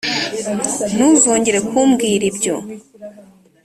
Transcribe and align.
ntuzongere 0.95 1.57
kumbwira 1.69 2.23
ibyo. 2.31 2.55